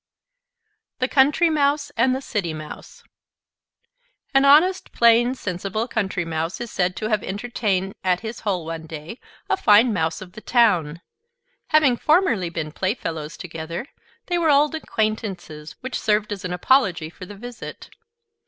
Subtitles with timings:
[0.97, 3.03] THE COUNTRY MOUSE AND THE CITY MOUSE
[4.33, 8.87] An honest, plain, sensible Country Mouse is said to have entertained at his hole one
[8.87, 11.01] day a fine Mouse of the Town.
[11.67, 13.85] Having formerly been playfellows together,
[14.25, 17.91] they were old acquaintances, which served as an apology for the visit.